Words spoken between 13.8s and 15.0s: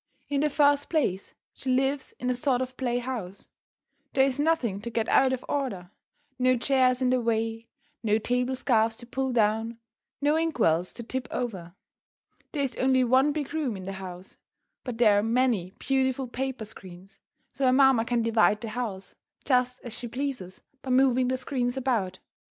the house, but